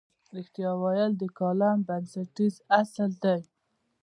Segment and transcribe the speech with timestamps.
[0.35, 3.39] رښتیا لیکل د کالم بنسټیز اصل دی.